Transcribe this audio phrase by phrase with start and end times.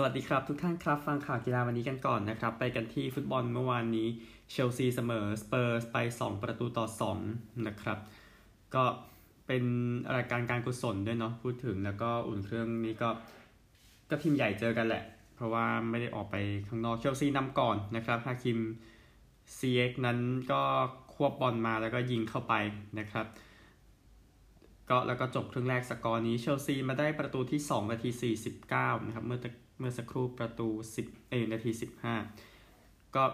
[0.00, 4.08] สวัสดีครับทุกท่านครับฟังข่าวกีฬาวันนี้กันก่อนนะครับ ไปกันที่ฟุตบอลเมื่อวานนี้
[4.50, 6.86] เชลซีเสมอสเปอร์สไป 2 ประตูต่อ
[7.22, 7.98] 2 นะครับ
[8.74, 8.84] ก็
[9.46, 9.64] เป็น
[10.16, 13.10] รายการการกุศลด้วยเนาะพูดถึงแล้วก็อุ่นเครื่องนี้ก็
[14.10, 15.02] ก็ทีมใหญ่เจอกันแหละ
[15.36, 16.36] เพราะว่าไม่ได้ออกไป
[16.68, 18.58] ข้างนอกเชลซีนำก่อนนะครับฮาคิม
[19.58, 20.18] ซีเยคนั้น
[20.52, 20.62] ก็
[21.14, 22.54] ควบบอลมาแล้วก็ยิงเข้าไป
[22.98, 23.26] นะครับ
[24.90, 28.10] ก็แล้วก็จบครึ่งแรกสกอร์นี้เชลซีมาได้ประตูที่ 2 นาที
[28.60, 29.40] 49 นะครับ เมื่อ
[29.78, 30.68] เมื่อสักครู่ประตู
[31.00, 31.70] 10 เอนาที
[32.42, 33.24] 15 ก็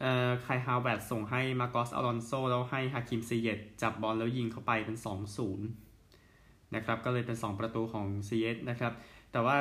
[0.00, 4.96] เอ่อไคฮาแวร์ตซ์ส่งให้มาร์กอสอลอนโซแล้วให้ฮาคิมซีเยตจับบอลแล้วยิงเข้าไปเป็น
[5.66, 8.92] 2-0 นะครับ ก็เลยเป็น 2 ประตูของซีเยตนะครับ
[9.32, 9.56] แต่ว่า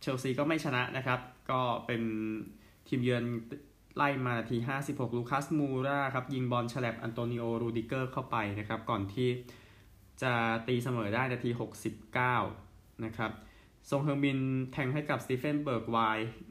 [0.00, 2.02] เชลซีก็ไม่ชนะนะครับ ก็เป็น
[2.88, 3.24] ทีมเยือน
[3.96, 9.28] ไล่มานาที 56 ลูคัสมูราครับ ยิงบอลแฉลบอันโตนิโอ รูดิเกอร์เข้าไปนะครับ ก่อนที่
[10.22, 10.32] จะ
[10.68, 11.50] ตีเสมอได้นาที
[12.28, 13.32] 69 นะครับ
[13.90, 14.40] ทรงเฮอร์มิน
[14.72, 15.98] แทงให้กับสตีเฟนเบิร์กไว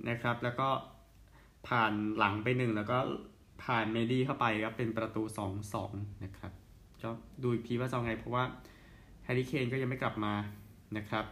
[0.10, 0.70] นะครับ แล้วก็
[1.68, 2.98] ผ่านหลังไปหนึ่งแล้วก็
[3.64, 5.24] ผ่านเมนดี้เข้าไปครับเป็นประตู
[5.74, 6.52] 2-2 นะครับ
[7.04, 7.10] ก็
[7.44, 8.44] ดูอีกทีว่าจะไงเพราะว่า
[9.24, 10.34] แฮร์รี่เคนก็ยังไม่กลับมา
[10.98, 11.26] นะครับ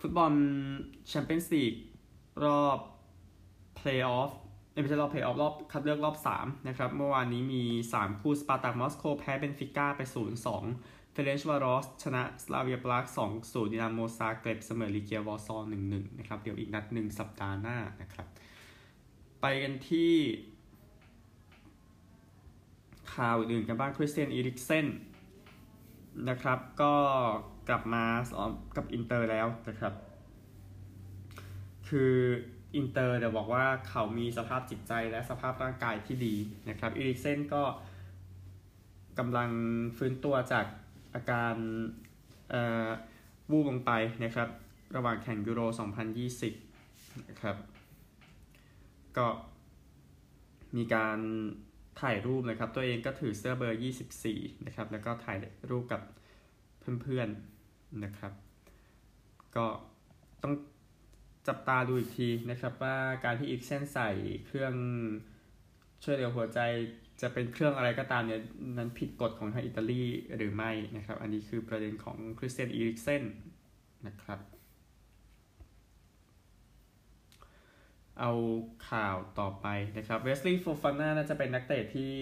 [0.00, 0.32] ฟุตบอล
[1.08, 1.74] แชมเปี้ยนส์ลีก
[2.44, 2.78] รอบ
[3.76, 4.30] เพลย์ออฟ
[4.82, 7.62] ไม่ใช่รอบเพลย์ออฟรอบคัดเลือกรอบ 3 นะครับ เมื่อวานนี้มี
[7.94, 10.00] 3 คู่สปาร์ตักมอสโกแพ้เบนฟิก้าไป
[10.54, 13.04] 0-2 เฟเรนช์วารอส ชนะสลาเวียปราก
[13.38, 15.56] 2-0ดินาโมซาเกรบเสมอเลเกียวอร์ซอ
[15.88, 18.26] 1-1นะครับ เดี๋ยวอีกนัดหนึ่งสัปดาห์หน้านะครับ
[19.40, 20.12] ไปกันที่
[23.14, 24.86] ข่าวอื่นกันบ้างคริสเตียนอีริกเซน
[26.28, 26.94] นะครับ ก็
[27.68, 29.94] กลับมาซ้อมกับอินเตอร์แล้วนะครับ
[31.88, 32.14] คือ
[32.76, 36.34] อินเตอร์เดี๋ยวบอกว่าเขามีสภาพจิตใจและสภาพร่างกายที่ดี
[36.68, 37.62] นะครับอีริกเซนก็
[39.18, 39.50] กำลัง
[39.96, 40.66] ฟื้นตัวจาก
[41.16, 41.54] อาการ
[43.50, 43.92] วูบลงไป
[44.24, 44.48] นะครับ
[44.96, 45.60] ระหว่างแข่งยูโร
[46.44, 47.56] 2020 นะครับ
[49.16, 49.26] ก็
[50.76, 51.18] มีการ
[52.00, 53.80] ถ่ายรูปนะครับ ตัวเองก็ถือเสื้อเบอร์
[54.22, 55.38] 24 นะครับ แล้วก็ถ่าย
[55.70, 56.02] รูปกับ
[57.02, 58.32] เพื่อนๆนะครับ
[59.56, 59.66] ก็
[60.42, 60.54] ต้อง
[61.48, 64.10] จับตาดูอีกทีนะครับว่าการที่อีกเส้นใส่
[64.46, 64.74] เครื่อง
[66.04, 66.60] ช่วยเหลือหัวใจ
[67.20, 68.40] จะเป็นเครื่องอะไรก็ตามเนี่ย
[68.78, 70.02] นั้นผิดกฎของทางอิตาลี
[70.36, 73.22] หรือไม่นะครับ อันนี้คือประเด็นของคริสเตียนอีริกเซน
[74.06, 74.40] นะครับ
[78.20, 78.32] เอา
[78.90, 79.66] ข่าวต่อไป
[79.96, 82.12] นะครับเวสลีย์โฟฟาน่าน่าจะเป็นนักเตะที่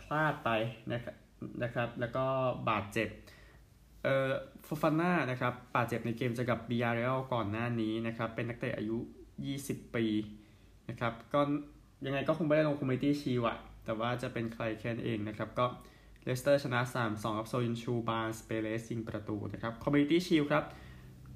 [0.00, 0.50] พลาดไป
[0.92, 1.14] นะครับ
[1.62, 2.26] นะครับ แล้วก็
[2.70, 3.08] บาดเจ็บ
[4.02, 4.30] เอ่อ
[4.66, 8.98] โฟฟาน่านะครับบาดเจ็บในเกมจะกับบียาร์เรอัลก่อนหน้านี้นะครับ เป็นนักเตะอายุ
[9.46, 10.06] 20 ปี
[10.88, 11.40] นะครับก็
[12.06, 13.54] ยังไงก็คงไม่ได้ลง Community Shield
[13.84, 15.66] แต่ว่าจะเป็นใครแทนเองนะครับ ก็
[16.24, 20.64] เลสเตอร์ชนะ 3-2 กับโซยุนชูบาร์นส์เปเรซยิงประตูนะครับ Community Shield ครับ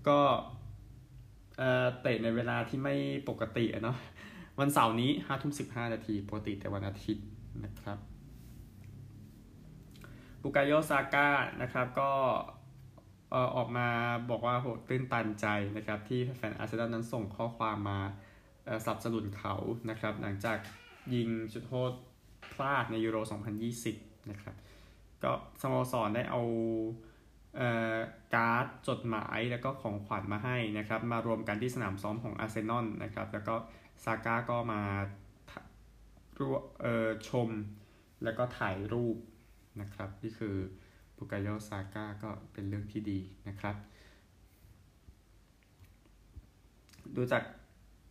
[0.09, 0.21] ก็
[1.59, 2.95] เออเตะในเวลาที่ไม่
[3.29, 3.97] ปกติเนาะ
[4.61, 7.25] วันเสาร์นี้5ทุ่ม15นาทีปกติแต่วันอาทิตย์
[7.65, 7.99] นะครับ
[10.43, 11.29] บุกายโยซาก้า
[11.63, 12.11] นะครับก็
[13.57, 13.89] ออกมา
[14.31, 15.47] บอกว่าโหตื้นตันใจ
[15.77, 18.01] นะครับที่แฟนอาร์เซนอลนั้นส่งข้อความมา
[18.87, 19.55] สนับสนุนเขา
[19.91, 20.59] นะครับ หลังจาก
[21.15, 21.93] ยิงจุดโทษ
[22.53, 23.17] พลาดในยูโร
[23.75, 24.55] 2020 นะครับ
[25.23, 26.43] ก็สโมสรได้เอา
[28.35, 33.55] การ์ดจดหมายแล้วก็ของขวัญมาให้นะครับ มารวมกันที่สนามซ้อมของอาร์เซนอลนะครับ แล้วก็
[34.05, 34.83] ซาก้าก็มา
[37.29, 37.49] ชม
[38.25, 39.17] แล้วก็ถ่ายรูป
[39.81, 40.57] นะครับนี่คือ
[41.17, 43.19] บุกายโยซาก้าก็เป็นเรื่องที่ดี
[43.49, 43.77] นะครับ
[47.17, 47.43] ดูจาก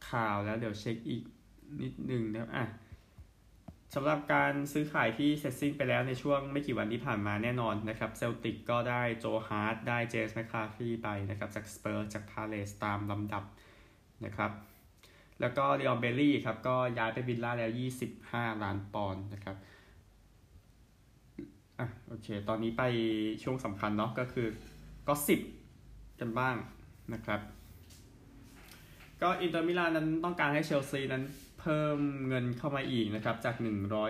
[0.10, 1.24] ข่าวแล้วเดี๋ยวเช็คอีก
[1.82, 2.66] นิดหนึ่งนะอะ
[3.96, 13.44] สำหรับการซื้อขายที่เสร็จสิ้นไปแล้วในช่วงไม่กี่วันที่ผ่านมาแน่นอนนะครับเซลติกก็ได้โจฮาร์ทได้เจมส์แมคคาร์ธี่ไปนะครับจากสเปอร์จากพาเลสตามลำดับ
[14.26, 14.52] นะครับ
[15.42, 17.72] แล้วก็ลีออนเบลีย์ครับก็ย้ายไปวิลล่าแล้ว
[18.16, 19.56] 25 ล้านปอนด์นะครับ
[21.80, 22.84] อะโอเค ตอนนี้ไป
[23.44, 24.48] ช่วงสำคัญเนาะก็คือ
[25.08, 25.40] gossip
[26.20, 26.56] กันบ้าง
[27.14, 27.40] นะครับ
[29.22, 31.24] ก็อินเตอร์มิลานนั้นต้องการให้เชลซีนั้น
[31.60, 33.56] เพิ่มเงินเข้ามาอีกนะครับ จาก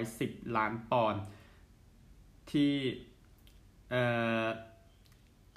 [0.01, 1.21] 110 ล้านปอนด์
[2.51, 2.73] ที่
[3.91, 4.03] เอ่
[4.43, 4.45] อ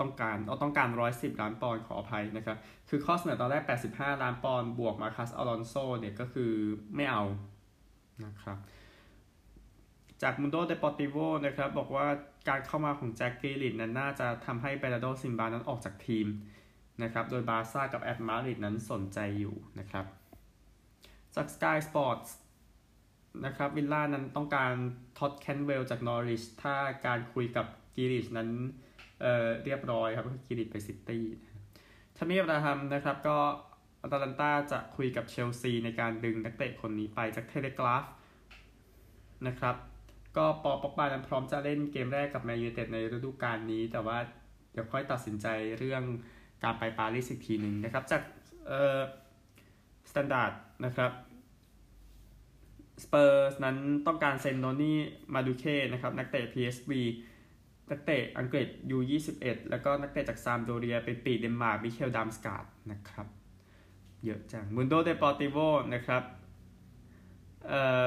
[0.01, 2.57] ต้องการเอาต้องการ 110 ล้านปอนด์ขออภัยนะครับ
[2.89, 3.63] คือข้อเสนอตอนแรก
[3.93, 6.53] 85 ล้านปอนด์บวกมาร์กอสอลอนโซเนี่ยก็คือ
[6.97, 7.23] ไม่เอา
[8.25, 8.59] นะครับ
[10.23, 11.17] จากมุนโดเดปอร์ติโว
[11.47, 12.07] นะครับบอกว่า
[12.49, 16.27] การเข้ามาของแจ็คกรีลิชนั้นน่าจะทำให้แบร์นาร์โดซิลวานั้นออกจากทีม
[17.03, 20.07] นะครับ โดยบาร์ซ่ากับแอตมาดริดนั้นสนใจอยู่นะครับ
[21.35, 22.31] จาก Sky Sports
[23.45, 24.73] นะครับวิลล่านั้นต้องการ
[25.19, 26.75] ท็อดแคนท์เวลล์จากนอริชถ้า
[27.07, 27.67] การคุยกับ
[27.97, 28.51] กรีลิชนั้น
[29.21, 31.25] เรียบร้อยครับก็กรีลิชไปซิตี้
[32.17, 33.37] ทามิอับราฮัมนะครับก็
[34.03, 38.05] อัตแลนตาจะคุยกับเชลซีในการดึงนักเตะคนนี้ไปจากเทเลกราฟ
[39.47, 39.77] นะครับ
[40.37, 44.19] ก็ปอปอกบานั้นพร้อมจะเล่นเกมแรกกับแมนยูไนเต็ดในฤดูกาลนี้ แต่ว่า
[44.73, 45.47] เดี๋ยวค่อยตัดสินใจ
[45.79, 46.03] เรื่อง
[46.63, 48.23] การไปปารีสอีกทีหนึ่งนะครับ จาก
[48.67, 49.01] เอ่อ
[50.11, 50.53] สแตนดาร์ด
[50.85, 51.13] นะครับ
[53.05, 53.77] สเปอร์สนั้น
[54.07, 54.99] ต้องการเซ็นโนนี่
[55.35, 56.93] มาดูเอเก้นะครับนักเตะ PSV
[57.91, 63.27] นักเตะอังกฤษ U21 แล้วก็นักเตะจากซามโดเรียเป็นปีกเดนมาร์กมิเคลดัมสกาดนะครับ
[64.25, 65.57] เยอะจังมุนโดเดปอร์ติโว
[65.95, 66.23] นะครับ
[67.69, 68.07] เอ่อ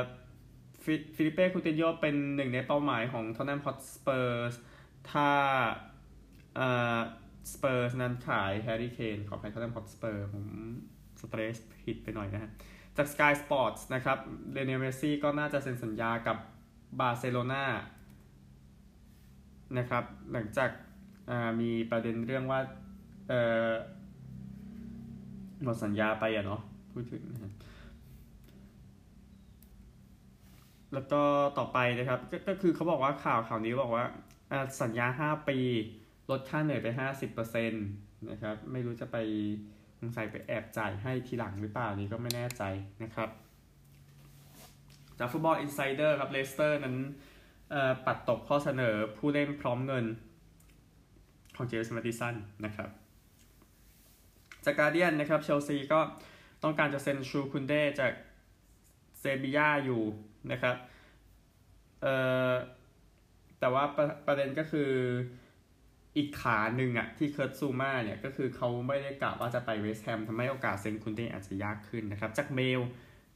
[1.16, 4.54] ฟิลิเป้คูตินโยเป็นหนึ่งในเป้าหมายของท็อตแนมฮอตสเปอร์ส
[5.12, 5.30] ถ้า
[6.56, 6.68] เอ่
[6.98, 7.00] อ
[7.52, 10.46] สเปอร์สนั้นขายแฮร์รี่เคนขออภัยท็อตแนมฮอตสเปอร์ผม
[11.22, 12.52] stress ผิดไปหน่อยนะฮะ
[12.98, 14.18] จาก Sky Sports นะครับ
[14.54, 16.38] ลิโอเนลเมสซี่ก็น่าจะเซ็นสัญญากับ
[17.00, 17.66] บาร์เซโลนา
[19.78, 20.70] นะครับหลังจาก
[21.62, 22.60] มีประเด็นเรื่องว่า
[25.64, 26.62] หมดสัญญาไปอะเนาะ
[26.92, 27.54] พูดถึงนะ
[30.94, 31.22] แล้วก็
[31.58, 34.06] ต่อไปนะครับก็คือเขาบอกว่าข่าวข่าวนี้บอกว่า
[34.82, 35.60] สัญญา 5 ปี
[36.34, 36.88] ลดค่าเหนื่อยไป
[37.34, 39.18] 50%นะครับ ไม่รู้จะไป
[40.00, 42.64] สงสัยไปแอบจ่ายให้ทีหลังหรือเปล่านี่ก็ไม่แน่ใจ
[43.04, 43.30] นะครับ
[45.20, 46.96] จากฟุตบอลอินไซเดอร์ครับเลสเตอร์นั้น
[48.06, 50.06] ปัดตกข้อเสนอผู้เล่นพร้อมเงิน
[51.56, 52.36] ของเจมส์แมดดิสัน
[52.66, 52.90] นะครับ
[54.66, 56.00] จากการเดียนนะครับเชลซีก็
[56.64, 58.12] ต้องการจะเซ็นชูลส์คุนเดจาก
[59.20, 60.02] เซบียาอยู่
[60.52, 60.76] นะครับ
[62.02, 62.14] เอ่
[62.50, 62.52] อ
[63.60, 64.92] แต่ว่าประประเด็นก็คือ
[66.18, 72.82] อีกขาหนึ่งอะที่เคิร์ตซูมาเนี่ยก็คือเขาไม่ได้กะว่าจะไปเวสต์แฮมทำให้โอกาสเซ็นคุนเดอาจจะยากขึ้นนะครับ จากเมล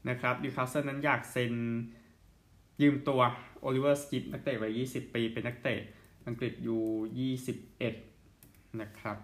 [0.09, 1.53] นะครับนิวคาสเซิลนั้นอยากเซ็น
[2.81, 3.21] ยืมตัว
[3.61, 5.79] โอลิเวอร์สกิปนักเตะวัย 20 ปี เป็นนักเตะ
[6.27, 9.17] อังกฤษ U21 นะครับ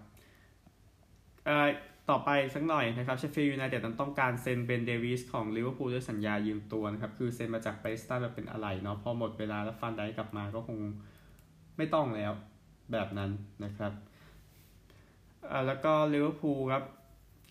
[1.44, 1.68] เอ่อ
[2.10, 10.78] ต่อไปสักหน่อยนะครับเชฟฟิลด์ยูไนเต็ดนั้นต้องการเซ็นเบนเดวิสของลิเวอร์พูลด้วยสัญญายืมตัวนะครับ คือเซ็นมาจากเพรสตันมาเป็นอะไรเนาะพอหมดเวลาแล้วฟานไดค์กลับมาก็คง
[11.76, 12.32] ไม่ต้องแล้ว
[12.92, 13.30] แบบนั้น
[13.64, 13.92] นะครับ
[15.50, 16.84] อ่าแล้วก็ลิเวอร์พูลครับ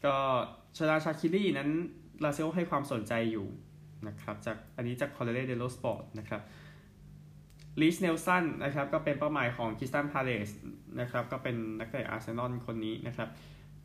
[0.06, 0.16] ก็
[0.78, 1.70] ชาลาชาคิลี่นั้น
[2.24, 3.48] ลาซิโอให้ความสนใจอยู่
[4.08, 6.42] นะครับจากอันนี้จากคอร์เรเดโลสปอร์ตนะครับ
[7.82, 10.50] ลีสเนลสันนะครับก็เป็นเป้าหมายของคริสตัลพาเลซ
[11.00, 13.30] นะครับก็เป็นนักเตะอาร์เซนอลคนนี้นะครับ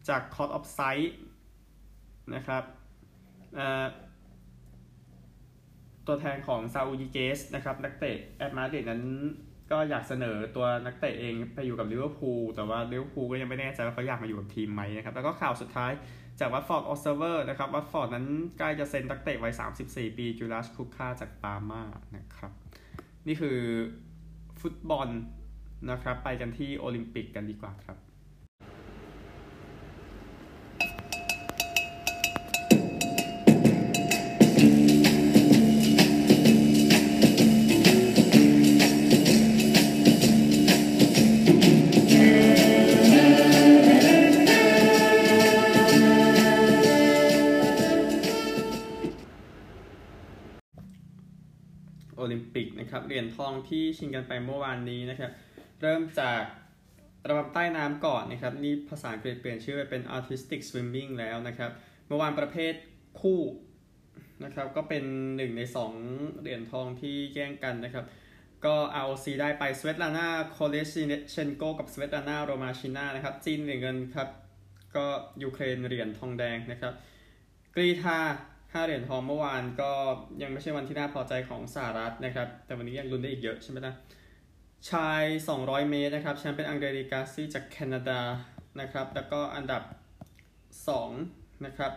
[0.09, 1.15] จากคอร์ดออฟไซต์
[2.35, 2.63] นะครับ
[6.07, 9.03] ตัวแทนของซาอูลญีเกซนะครับนักเตะแอตมาดริดนั้น
[9.71, 15.93] ก็อยากเสนอตัวนักเตะเองไปอยู่กับลิเวอร์พูลแต่ว่าลิเวอร์พูลก็ยังไม่แน่ใจว่าเขาอยากมาอยู่กับทีมไหมนะครับ แล้วก็ข่าวสุดท้าย
[16.41, 18.27] จากวัตฟอร์ดออบเซิร์ฟเวอร์นะครับวัตฟอร์ดนั้น
[18.59, 19.53] ใกล้จะเซ็นนักเตะวัย
[19.85, 21.83] 34 ปีจูราจคุชก้าจากปาร์มา
[22.17, 22.53] นะครับ
[23.27, 23.59] นี่คือ
[24.61, 25.09] ฟุตบอล
[25.91, 27.99] นะครับ ไปกันที่โอลิมปิกกันดีกว่าครับ
[52.93, 55.31] ครับเหรียญทองที่ชิงกันไปเมื่อวานนี้นะครับ
[55.81, 56.41] เริ่มจาก
[57.29, 61.71] ระบบใต้น้ำก่อนนะครับ นี่ภาษาอังกฤษเปลี่ยนชื่อไปเป็น artistic swimming แล้วนะครับ
[62.07, 62.75] เมื่อวานประเภท
[63.21, 63.41] คู่
[64.45, 65.05] นะครับ ก็เป็น
[65.37, 65.63] หนึ่งใน
[66.03, 68.05] 2 เหรียญทองที่แย่งกันนะครับ
[68.65, 74.29] ก็ ROC ได้ไปสเวตลาน่าโคเลชิเชนโกกับสเวตลาน่าโรมาชินานะครับ จีนเหรียญเงินครับ
[74.97, 75.07] ก็
[75.43, 76.93] ยูเครนเหรียญทองแดงนะครับ
[77.75, 78.19] กรีธา
[78.73, 79.93] 5เหรียญทองเมื่อวานก็
[80.43, 83.95] ยังไม่ใช่วันที่น่าพอใจของสหรัฐนะครับ แต่วันนี้ยังลุ้นได้อีกเยอะใช่ไหมนะ
[84.91, 85.23] ชาย
[85.57, 88.21] 200 เมตรนะครับแชมป์เป็นอังเดริกาซี่จากแคนาดา
[88.81, 89.83] นะครับ แล้วก็อันดับ
[90.99, 91.93] 2 นะครับ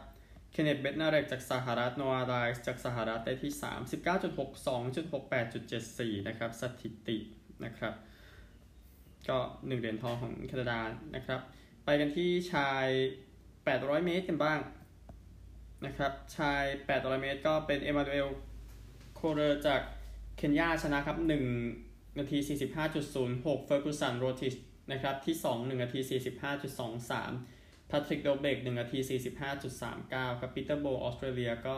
[0.51, 3.92] เคนเนตเบตนาเรกจากสหรัฐโนอาไดส์จากสหรัฐได้ที่3
[6.20, 7.18] 19.62.68.74 นะครับ สถิติ
[7.66, 7.94] นะครับ
[9.28, 10.80] ก็ 1 เหรียญทองของแคนาดา
[11.16, 11.40] นะครับ
[11.86, 12.88] ไปกันที่ชาย
[13.46, 14.60] 800 เมตรกันบ้าง
[15.85, 18.27] นะครับชาย800เมตรก็เป็นเอมานูเอล
[19.15, 19.81] โคเรจาก
[20.38, 21.17] เคนยาชนะครับ
[21.67, 22.38] 1 นาที
[23.01, 24.55] 45.06 เฟอร์กูสันโรติช
[24.91, 26.00] นะครับที่ 2 1 นาที
[26.79, 29.00] 45.23พาทริกโดเบก1นาที
[29.69, 31.75] 45.39ครับปีเตอร์โบออสเตรเลียก็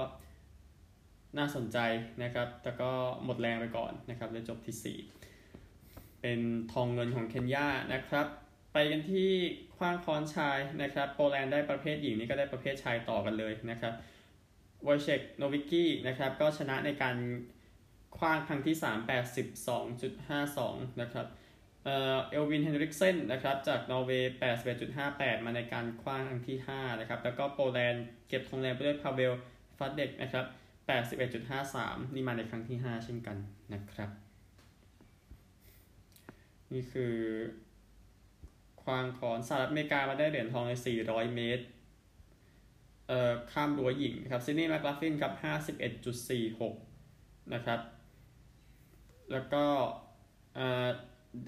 [1.37, 1.77] น่าสนใจ
[2.23, 2.91] นะครับ แต่ก็
[3.23, 4.97] หมดแรงไปก่อนนะครับเลยจบที่
[5.41, 6.39] 4 เป็น
[6.73, 8.27] ทองเงินของเคนยานะครับ
[8.73, 9.29] ไปกันที่
[9.77, 13.93] ขว้างค้อนชายนะครับ โปแลนด์ได้ประเภทหญิงนี่ก็ได้ประเภทชายต่อกันเลยนะครับ
[14.87, 17.15] วอยเชกโนวิกกี้นะครับก็ชนะในการ
[18.17, 18.97] ขว้างครั้งที่ 3
[19.79, 21.27] 82.52 นะครับ
[21.83, 24.33] เอลวินเฮนริกเซนนะครับจากนอร์เวย์
[24.89, 29.33] 81.58 มาในการขว้างครั้งที่ 5 นะครับ แล้วก็โปแลนด์เก็บทองแดงไปด้วยพาเวล
[29.77, 30.45] ฟัดเด็กนะครับ
[31.29, 33.37] 81.53 นี่มาในครั้งที่ 5 เช่นกัน
[33.73, 34.09] นะครับ
[36.73, 37.15] นี่คือ
[38.83, 40.73] ควางของสหรัฐอเมริกามาได้เหรียญทองใน
[41.03, 41.63] 400 เมตร
[43.07, 45.33] เอ่อ ข้ามรั้วหญิงครับซิดนีย์แมคลาฟลินครับ
[46.43, 47.79] 51.46 นะครับ
[49.31, 49.63] แล้วก็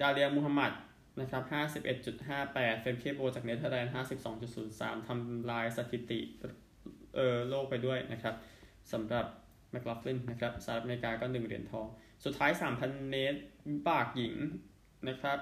[0.00, 0.72] ดาเลียมูฮัมหมัด
[1.20, 1.42] นะครับ
[1.92, 3.92] 51.58 เฟมเคโบลจากเนเธอร์แลนด์
[4.48, 6.20] 52.03 ทำลายสถิติ
[7.16, 8.34] เออโลกไปด้วยนะครับ
[8.92, 9.26] สำหรับ
[9.70, 11.86] แมคลาฟลินนะครับสหรัฐอเมริกาก็ 1 เหรียญทอง
[12.24, 12.50] สุดท้าย
[12.80, 13.38] 3,000 เมตรวิ
[13.88, 14.34] บากหญิง
[15.08, 15.38] นะครับ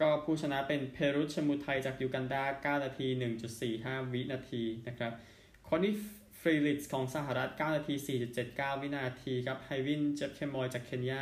[0.00, 3.06] ก็ผู้ชนะเป็นเพรุธเชมูไทจากยูกันดา 9 นาที
[3.60, 5.12] 1.45 วินาทีนะครับ
[5.66, 5.94] คอร์ทนีย์
[6.40, 7.94] ฟรีริชส์ของสหรัฐ 9 นาที
[8.38, 11.12] 4.79 วินาทีครับไฮวินเจฟเคมอยจากเคนย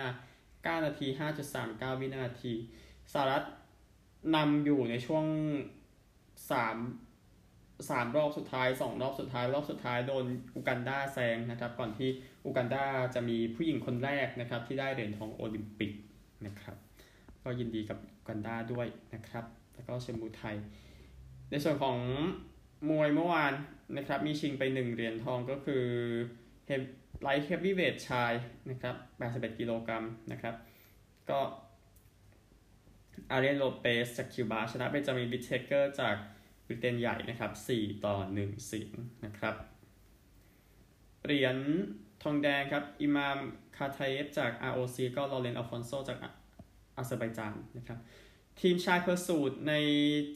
[0.75, 1.07] า 9 นาที
[1.55, 2.53] 5.39 วินาที
[3.13, 3.45] สหรัฐ
[4.37, 5.25] นำอยู่ในช่วง
[6.51, 12.09] 3 3 รอบสุดท้าย 2 รอบสุดท้าย รอบสุดท้ายโดนยูกันดาแซงนะครับ ก่อนที่
[12.45, 15.93] ยูกันดาจะมีผู้หญิงคนแรกนะครับ ที่ได้เหรียญทองโอลิมปิก
[16.47, 16.77] นะครับ
[17.43, 20.57] ก็ยินดีกับ ยูกันดาด้วยนะครับ แล้วก็เชมูไท
[21.51, 21.99] ในส่วนของ
[22.91, 23.53] มวยเมื่อวาน
[23.97, 25.85] นะครับ มีชิงไป 1 เหรียญทองก็คือ
[27.23, 28.33] ไลท์เฮฟวี่เวทชาย
[28.71, 28.95] นะครับ
[29.29, 30.55] 81กิโลกรัมนะครับ
[31.31, 31.41] ก็
[33.31, 36.17] อารีนโลเปสจากคิวบาชนะเบนจามินบิเทเกอร์จาก
[36.67, 38.93] บริเตนใหญ่นะครับ 4 ต่อ 1 เสียง
[39.25, 39.55] นะครับ
[41.25, 41.57] เหรียญ
[42.23, 43.39] ทองแดงครับ อิมาม
[43.77, 46.19] คาไทเอฟจาก ROC ก็ลอเรนอัลฟอนโซจาก
[46.97, 47.99] อาเซอร์ไบจานนะครับ
[48.61, 49.75] ทีมชาย pursuit ใน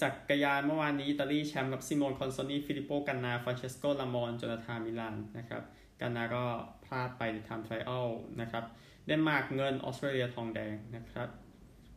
[0.02, 5.62] จักรยานเมื่อวานนี้อิตาลีแชมป์กับซิโมนคอนโซนีฟิลิปโปกันนาฟรานเชสโกลามอนโจนาธานมิลานนะครับ
[6.00, 6.44] กันนาก็
[6.84, 8.08] พลาดไปใน time trial
[8.40, 8.64] นะครับ
[9.06, 11.28] เดนมาร์กเงินออสเตรเลียทองแดงนะครับ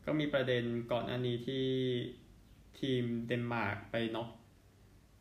[0.06, 1.66] ก็มีประเด็นก่อนอันนี้ที่
[2.80, 4.30] ทีมเดนมาร์กไปน็อก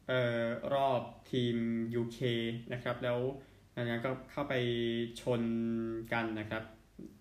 [0.08, 0.42] เอ่อ
[0.74, 1.00] รอบ
[1.32, 1.56] ทีม
[2.00, 2.18] UK
[2.72, 3.18] นะครับแล้ว
[3.76, 4.54] นั้นก็เข้าไป
[5.20, 5.42] ชน
[6.12, 6.62] กันนะครับ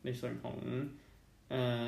[0.06, 0.58] ในส่วนของ
[1.50, 1.82] เอ่อ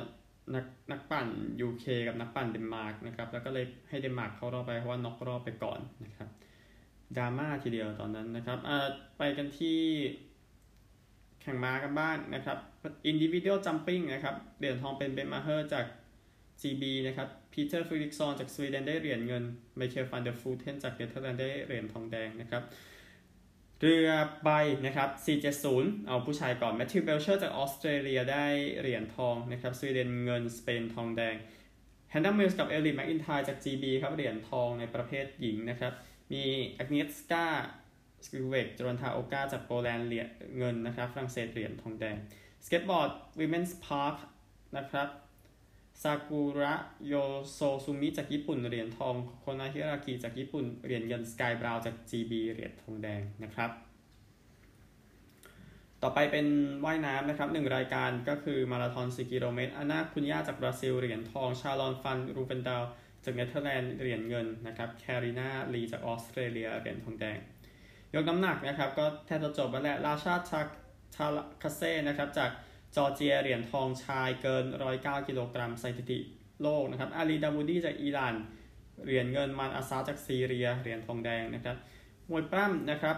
[0.54, 1.26] นักนักปั่น
[1.66, 6.28] UK กับนักปั่นเดนมาร์กนะครับ แล้วก็เลยให้เดนมาร์กเข้ารอบไปเพราะว่าน็อกรอบไปก่อนนะครับ
[7.16, 8.58] ดราม่าทีเดียวตอนนั้นนะครับ
[9.18, 9.80] ไปกันที่
[11.42, 12.58] แข่งม้ากันบ้างนะครับ
[13.10, 15.86] individual jumping นะครับ เหรียญทองเป็นเบนมาเฮอร์จาก
[16.60, 19.42] GB นะครับ พีเตอร์ฟริกซอนจากสวีเดนได้เหรียญเงิน
[19.76, 22.62] ไมเคิลฟันเดอร์ฟูเทนจากเนเธอร์แลนด์ได้เหรียญทองแดงนะครับ
[23.84, 24.10] เรือ
[24.44, 24.50] ใบ
[24.86, 25.10] นะครับ
[25.58, 28.46] 470 เอาผู้ชายก่อนแมทธิวเบลเชอร์จากออสเตรเลียได้
[28.80, 31.36] เหรียญทองนะครับสวีเดนเงินสเปนทองแดง
[32.10, 35.92] แฮนนาห์มิลส์กับเอลิแมคอินทายจาก GB ครับเหรียญทองในประเภทหญิงนะครับ
[36.32, 36.42] มี
[36.78, 37.46] อักเนสกา
[38.24, 42.16] สกิเวกจรันทาโอกาจากโปแลนด์เหรียญเงินนะครับฝรั่งเศสเหรียญทองแดง
[42.64, 44.16] สเก็ตบอร์ด women's park
[44.76, 45.08] นะครับ
[46.02, 46.74] ซากุระ
[47.06, 47.14] โย
[47.52, 53.70] โซซุมิจากญี่ปุ่นเหรียญทองโคนาฮิรากิจากญี่ปุ่นเหรียญเงินสกายบราวจาก GB เหรียญทองแดงนะครับ
[56.02, 56.46] ต่อไปเป็น
[56.84, 62.82] ว่ายน้ำนะครับหนึ่งรายการก็คือมาราธอน4กิโลเมตรอานาคุนย่าจากบราซิลเหรียญทอง ชาลอนฟันรูเฟนดาว
[63.24, 67.38] จากเนเธอร์แลนด์เหรียญเงินนะครับแคริน่าลีจากออสเตรเลียเหรียญทองแดง
[68.14, 70.60] ยกน้ำหนักนะครับก็แทบจะจบแล้วแหละลาชาทาลา
[71.62, 72.50] คาดเซ่นะครับจาก
[72.96, 74.64] จอร์เจียเหรียญทองชายเกิน
[74.96, 76.18] 109 กิโลกรัมสถิติ
[76.62, 78.34] โลกนะครับ อาลีดามูดีจากอิหร่าน
[79.04, 81.76] เหรียญเงินมันอาซาจากซีเรีย เหรียญทองแดงนะครับ
[82.30, 83.16] มวยปล้ำนะครับ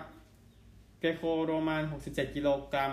[1.01, 2.93] เกรโกโรมัน 67 กิโลกรัม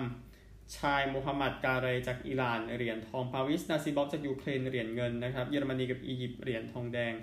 [0.77, 7.13] ชายมูฮัมหมัดกาเรจากอิหร่าน เหรียญทอง พาร์วิซ นาซิบอฟจากยูเครน เหรียญเงินนะครับ เยอรมนีกับอียิปต์ เหรียญทองแดง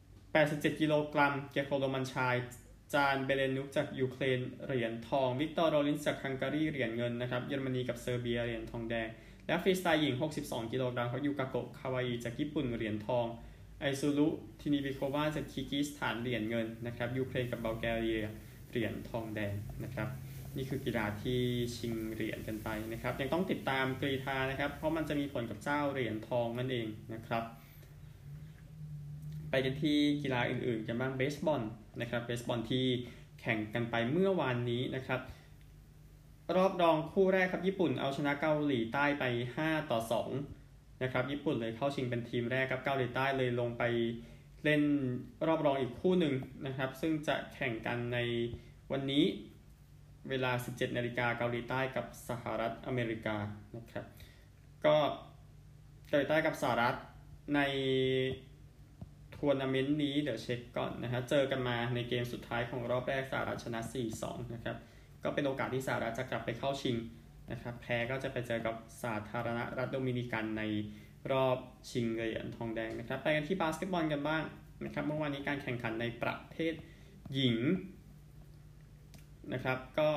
[0.00, 2.34] 87 กิโลกรัม เกรโกโรมันชาย
[2.94, 9.08] จานเบเลนุกจากยูเครนเหรียญทอง วิกตอร์โรลินจากฮังการีเหรียญเงินนะครับเยอรมนีกับเซอร์เบียเหรียญทองแดง
[9.46, 13.26] และฟรีสไตล์หญิง 62 กิโลกรัมเขายูกาโกะคาวาอีจากญี่ปุ่นเหรียญทอง
[13.80, 14.28] ไอซูรุ
[14.60, 18.24] ทินิบิโควาจากคีร์กีซสถานเหรียญเงินนะครับยูเครนกับบัลแกเรีย
[18.70, 19.54] เหรียญทองแดง
[19.84, 20.08] นะครับ
[20.56, 21.40] นี่คือกีฬาที่
[21.76, 27.44] ชิงเหรียญกันไปนะครับ ยังต้องติดตามกรีธานะครับ เพราะมันจะมีผลกับเจ้าเหรียญทองนั่นเองนะครับ
[29.50, 31.62] ไปกันที่กีฬาอื่นๆกันบ้างเบสบอล
[32.00, 32.86] นะครับเบสบอลที่
[33.40, 35.20] แข่งกันไปเมื่อวานนี้นะครับ
[36.56, 39.24] รอบรองคู่แรกครับญี่ปุ่นเอาชนะเกาหลีใต้ไป
[39.58, 43.82] 5 ต่อ 2 นะครับ ญี่ปุ่นเลยเข้าชิงเป็นทีมแรกครับเกาหลีใต้เลยลงไป
[44.64, 44.82] เล่น
[45.46, 46.34] รอบรองอีกคู่หนึ่ง
[46.66, 48.18] นะครับ ซึ่งจะแข่งกันใน
[48.92, 49.24] วันนี้
[50.28, 53.36] เวลา 17 นาฬิกาเกาหลีใต้กับสหรัฐอเมริกา
[53.76, 54.04] นะครับ
[54.84, 54.96] ก็
[56.08, 56.94] เกาหลีใต้กับสหรัฐ
[57.54, 57.60] ใน
[59.40, 63.80] ทัวร์นาเมนต์นี้เดี๋ยวเช็คก่อนนะฮะเจอกันมาในเกมสุดท้ายของรอบแรกสหรัฐชนะ
[64.16, 64.76] 4-2 นะครับ
[65.22, 66.96] ก็เป็นโอกาสที่สหรัฐจะกลับไปเข้าชิง
[67.52, 70.62] นะครับแพ้ก็จะไปเจอกับสาธารณรัฐโดมินิกันใน
[71.32, 71.56] รอบ
[71.90, 74.42] ชิงเหรียญทองแดงนะครับ ไปกันที่บาสเกตบอลกันบ้าง
[74.84, 76.74] นะครับเมื่อวานนี้การแข่งขันในประเภท
[77.34, 77.56] หญิง
[79.52, 80.10] นะครับ ก็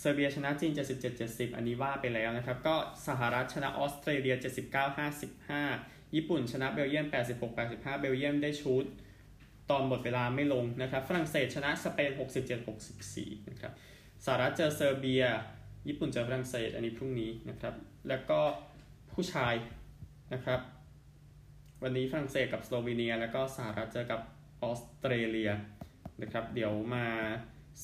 [0.00, 0.72] เซอร์เบียชนะจีน
[1.14, 2.76] 77-70 อันนี้ว่าไปแล้วนะครับ ก็
[3.08, 4.34] สหรัฐชนะออสเตรเลีย
[4.94, 7.06] 79-55 ญี่ปุ่นชนะเบลเยียม
[7.54, 8.84] 86-85 เบลเยียมได้ชู้ต
[9.70, 12.10] ตอนหมดเวลาไม่ลงนะครับ ฝรั่งเศสชนะสเปน
[12.80, 13.72] 67-64 นะครับ
[14.24, 15.24] สหรัฐเจอเซอร์เบีย
[15.88, 17.74] ญี่ปุ่นเจอฝรั่งเศส อันนี้พรุ่งนี้นะครับ
[18.08, 18.40] แล้วก็
[19.12, 19.54] ผู้ชาย
[20.34, 20.60] นะครับ
[21.82, 24.20] วันนี้ฝรั่งเศสกับสโลวีเนีย แล้วก็สหรัฐเจอกับ
[24.62, 25.50] ออสเตรเลีย
[26.22, 27.06] นะครับ เดี๋ยวมา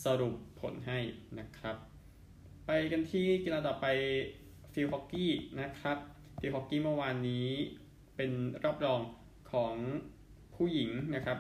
[0.04, 0.98] สรุปผลให้
[1.38, 1.76] นะครับ
[2.66, 3.86] ไปกันที่กีฬาต่อไป
[4.72, 5.98] field hockey นะครับ
[6.40, 7.48] field hockey เมื่อวานนี้
[8.22, 9.00] เป็นรอบรอง
[9.52, 9.74] ของ
[10.56, 11.38] ผู้หญิงนะครับ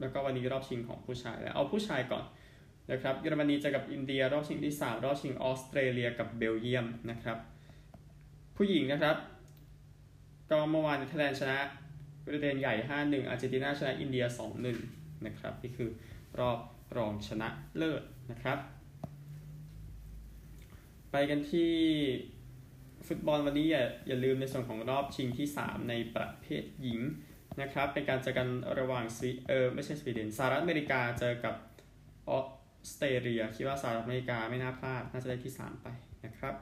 [0.00, 2.24] แล้วก็วันนี้รอบชิงของผู้ชายแล้วเอาผู้ชายก่อน
[2.92, 7.38] นะครับเยอรมนีเจอกับอินเดียรอบชิงที่ 3 รอบชิงออสเตรเลียกับเบลเยียมนะครับ
[8.56, 9.16] ผู้หญิงนะครับ
[10.50, 11.58] ก็เมื่อวานเนเธอร์แลนด์ชนะ
[12.24, 14.24] บริเตนใหญ่ 5-1 อาร์เจนตินาชนะอินเดีย
[14.74, 15.90] 2-1 นะครับนี่คือ
[16.38, 16.58] รอบ
[16.96, 18.58] รองชนะเลิศนะครับ
[21.10, 21.72] ไปกันที่
[23.06, 27.00] ฟุตบอลวันนี้อย่าอย่าลืมในส่วนของรอบชิงที่ 3 ในประเภทหญิง
[27.60, 31.54] นะครับเป็นการเจอกันระหว่างสวีเออไม่ใช่สวีเดนสหรัฐอเมริกาเจอกับ
[32.28, 32.38] ออ
[32.90, 35.88] สเตรเลียคิดว่าสหรัฐอเมริกาไม่น่าพลาดน่าจะได้ที่ 3 ไป
[36.24, 36.54] นะครับ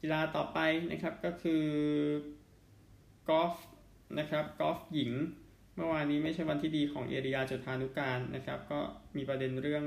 [0.00, 0.58] กีฬาต่อไป
[0.90, 1.64] นะครับก็คือ
[3.28, 3.54] กอล์ฟ
[4.18, 5.12] นะครับกอล์ฟหญิง
[5.76, 8.80] เมื่อวานนี้ไม่ใช่วันที่ดีของเอรียา จุฑานุกาลนะครับ ก็
[9.16, 9.84] มีประเด็นเรื่อง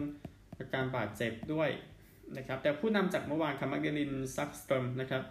[0.58, 1.70] อาการบาดเจ็บด้วย
[2.38, 5.24] นะครับ แต่ผู้นำจากเมื่อวานคามาเดลีนซักสตรอมนะครับ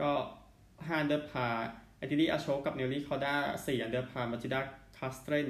[0.00, 0.10] ก็
[0.58, 4.60] 5 under par อดิติ อาโชกกับเนลลี่คอร์ด้า4 under par มาทิลดา
[4.98, 5.48] คาสเตรน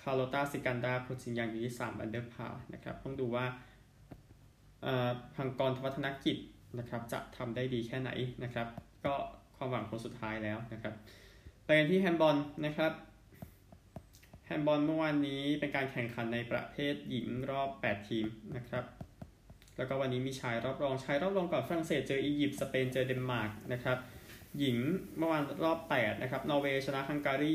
[0.00, 3.46] คาร์โลตาซิกันดาโคจินยังอยู่ที่3 under parนะครับ ต้องดูว่า
[5.34, 6.36] ปภังกร ธวัชธนกิจ
[6.78, 8.10] นะครับ จะทำได้ดีแค่ไหน
[8.44, 8.66] นะครับ
[9.04, 9.14] ก็
[9.56, 10.94] ความหวังคนสุดท้ายแล้วนะครับ
[11.64, 12.36] ไปกันที่แฮนด์บอล
[12.66, 12.92] นะครับ
[14.46, 18.84] แฮนด์บอลเมื่อวานนี้เป็นการแข่งขันในประเภทหญิงรอบ 8 ทีมนะครับ
[19.76, 23.98] แล้วก็วันนี้มีชายรอบรองชายรอบรองก่อนฝรั่งเศสเจออียิปต์สเปนเจอเดนมาร์กนะครับ
[24.58, 24.76] หญิง
[25.18, 27.52] เมื่อวานรอบ 8 นะครับ นอร์เวย์ชนะฮังการี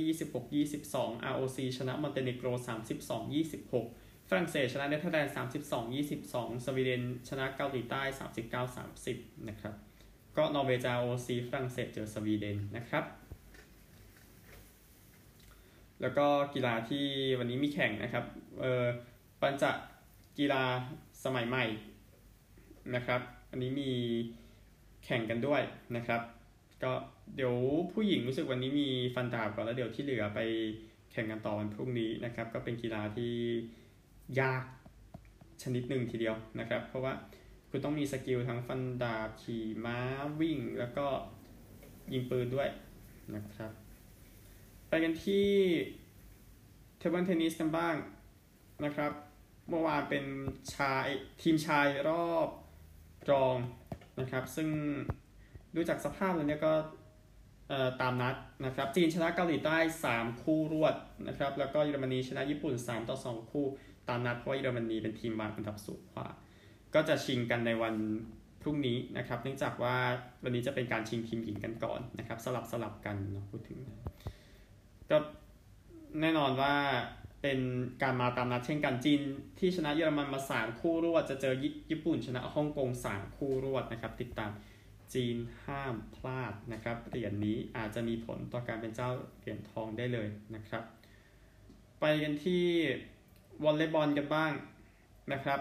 [0.64, 2.48] 26-22 ROC ชนะมอนเตเนโกร
[3.20, 5.34] 32-26 ฝรั่งเศสชนะเนเธอร์แลนด์
[6.00, 8.02] 32-22 สวีเดนชนะเกาหลีใต้
[8.76, 9.74] 39-30 นะครับ
[10.38, 13.04] ก็นอร์เวย์เจอ ROC ฝรั่งเศสเจอสวีเดนนะครับ
[16.02, 17.06] แล้วก็กีฬาที่
[17.40, 18.26] วันนี้มีแข่งนะครับ
[18.62, 18.86] เออ
[19.42, 19.64] ปัญจ
[20.40, 20.64] กีฬา
[21.24, 21.66] สมัยใหม่
[22.96, 23.22] นะครับ
[23.52, 23.92] อันนี้มี
[25.06, 25.62] แข่งกันด้วย
[25.96, 26.22] นะครับ
[26.84, 26.92] ก็
[27.36, 27.56] เดี๋ยว
[27.94, 30.40] ผู้หญิงรู้สึกวันนี้มีฟันดาบก่อนแล้วเดี๋ยวที่เหลือไป
[31.12, 33.34] แข่งกันต่อวันพรุ่งนี้นะครับ ก็เป็นกีฬาที่
[34.40, 34.64] ยาก
[35.64, 37.14] ชนิดหนึ่งทีเดียวนะครับ เพราะว่า
[37.70, 40.00] คุณต้องมี skill ทั้งฟันดาบขี่ม้า
[40.42, 41.06] วิ่ง แล้วก็
[42.14, 42.70] ยิงปืนด้วย
[43.36, 43.72] นะครับ
[44.90, 45.48] ไปกันที่
[46.98, 47.96] table tennis กันบ้าง
[48.86, 49.12] นะครับ
[49.70, 50.26] เมื่อวานเป็น
[50.76, 51.08] ชาย
[51.42, 52.48] ทีมชายรอบ
[53.32, 53.56] รอง
[54.20, 54.70] นะครับ ซึ่ง
[55.76, 56.74] ดูจากสภาพแล้วเนี่ยก็
[58.02, 59.78] ตามนัดนะครับ จีนชนะเกาหลีใต้
[60.10, 60.96] 3 คู่รวด
[61.28, 63.66] นะครับ แล้วก็เยอรมนีชนะญี่ปุ่น 3 ต่อ 2 คู่
[64.10, 66.28] ตามนัด เพราะว่าเยอรมนีเป็นทีมวางอันดับสูงกว่า
[66.96, 67.96] ก็จะชิงกันในวัน
[68.62, 69.96] พรุ่งนี้นะครับ เนื่องจากว่า
[70.44, 73.80] วันนี้จะเป็นการชิงทีมหญิงกันก่อนนะครับ สลับสลับกันเนาะพูดถึง
[75.10, 75.18] ก็
[76.22, 76.74] แน่นอนว่า
[77.42, 77.60] เป็น
[78.02, 79.22] การมาตามนัดเช่นกันจีน
[79.60, 81.54] ที่ชนะเยอรมันมา 3 คู่รวด จะเจอ
[81.92, 84.52] ญี่ปุ่นชนะฮ่องกง 3 คู่รวดนะครับ ติดตาม
[85.14, 90.84] จีนห้ามพลาดนะครับเหรียญนนี้อาจจะมีผลต่อการเป็นเจ้าเหรียญทองได้เลยนะครับ
[92.00, 92.64] ไปกันที่
[93.64, 94.52] วอลเลย์บอลกันบ้าง
[95.34, 95.60] นะครับ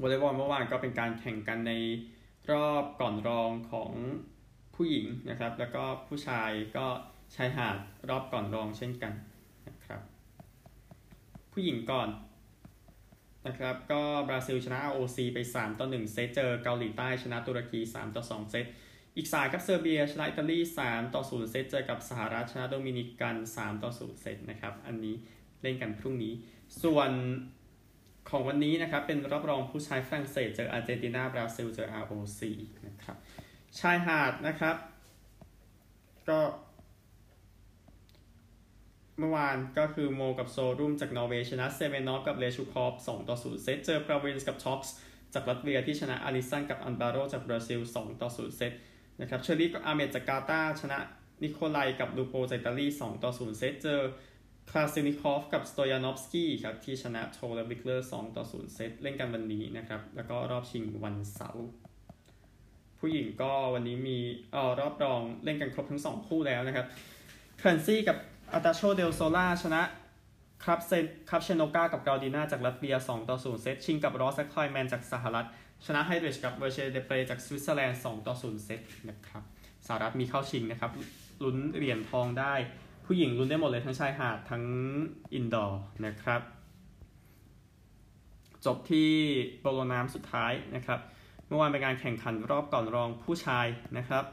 [0.00, 1.72] วอลเลย์บอลเมื่อวานก็เป็นการแข่งกันใน
[2.50, 3.92] รอบก่อนรองของ
[4.74, 6.86] ผู้หญิงนะครับ แล้วก็ผู้ชายก็
[7.34, 7.76] ชายหาด
[8.08, 9.12] รอบก่อนรองเช่นกัน
[11.54, 12.08] ผู้หญิงก่อน
[13.46, 18.64] นะครับก็บราซิลชนะ ROC ไป 3 ต่อ 1 เซตเจอเกาหลีใต้ชนะตุรกี 3 ต่อ 2 เซต
[19.16, 25.14] อีกสายครับเซอร์เบียชนะอิตาลี 3 ต่อ 0 เซตเจอกับสหรัฐชนะโดมินิกัน 3 ต่อ 0 เซตนะครับ อันนี้
[25.62, 26.32] เล่นกันพรุ่งนี้
[26.82, 27.10] ส่วน
[28.30, 32.40] ของวันนี้นะครับ เป็นรอบรองผู้ชายฝรั่งเศสเจออาร์เจนตินาบราซิลเจอ ROC
[32.86, 33.16] นะครับ
[33.80, 34.76] ชายหาดนะครับ
[36.28, 36.40] ก็
[39.18, 44.94] เมื่อวานก็คือโมลกับโซรุมจากนอร์เวย์ชนะเซเมนอฟกับเลชูคอฟ2ต่อ0เซต เจอปลาวินส์กับท็อกส์
[45.34, 48.72] จากลัตเวียที่ชนะอาลิสันกับอัลบาโรจากบราซิล2ต่อ0เซต
[49.20, 50.98] นะครับเชรีฟกับอาเหม็ดจากกาตาร์ชนะ
[51.42, 54.00] นิโคไลกับลูโปจากอิตาลี2ต่อ0เซต เจอ
[54.70, 61.66] คราซิลนิคอฟกับสโตยานอฟสกี้ครับที่ชนะโธเลวิกเลอร์2ต่อ0เซตเล่นกันวันนี้นะครับแล้วก็รอบชิงวันเสาร์
[63.00, 64.18] ผู้หญิงก็วันนี้มี
[64.52, 66.86] เอ่อรอบรองเล่นกันครบทั้ง 2 คู่แล้วนะครับ
[67.58, 68.16] แคลนซี่กับ
[68.54, 69.82] อาร์ตาโชเดลโซลาร์ชนะ
[70.64, 75.46] ครับเซนคราฟเชโนกากับเกราดินาจากรัสเซีย2ต่อ0เซตชิงกับรอส ไคลน์แมนจากสหรัฐ
[75.86, 79.42] ชนะไฮดริชกับแวร์เชเดเปรจากสวิตเซอร์แลนด์2ต่อ0เซตนะครับ
[79.86, 80.92] สหรัฐมีเข้าชิงนะครับ
[81.42, 82.54] ลุ้นเหรียญทองได้
[83.06, 84.64] ผู้หญิงลุ้นได้หมดเลยทั้งชายหาดทั้ง
[85.34, 86.40] indoor นะครับ
[88.64, 89.10] จบที่
[89.60, 91.00] โปโลน้ำสุดท้ายนะครับ
[91.46, 93.66] เมื่อวานเป็นการแข่งขันรอบก่อนรองผู้ชาย
[93.98, 94.24] นะครับ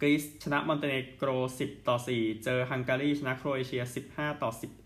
[0.00, 1.30] กรีซชนะมอนเตเนโกร
[1.60, 3.82] 10 ต่อ 4 เจอฮังการีชนะโครเอเชีย
[4.12, 4.84] 15 ต่อ 11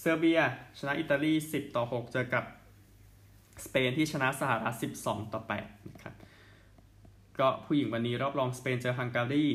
[0.00, 0.40] เซอร์เบีย
[0.78, 2.44] ชนะอิตาลี 10 ต่อ 6 เจอกับ
[3.64, 6.14] สเปนที่ชนะสหรัฐ 12 ต่อ 8 นะครับ
[7.38, 9.46] ก็ผู้หญิงวันนี้รอบรองสเปนเจอฮังการี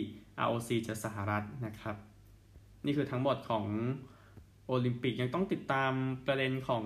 [0.45, 1.95] ROC เจอสหรัฐนะครับ
[2.85, 3.65] นี่คือทั้งหมดของ
[4.67, 5.91] โอลิมปิกยังต้องติดตาม
[6.25, 6.83] ประเด็นของ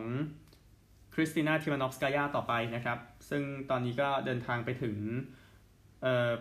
[1.13, 4.95] คริสตินาทิวานอฟสกายาต่อไปนะครับ ซึ่งตอนนี้ก็เดินทางไปถึง